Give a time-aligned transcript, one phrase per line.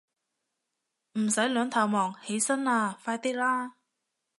[1.19, 3.75] 唔使兩頭望，起身啦，快啲啦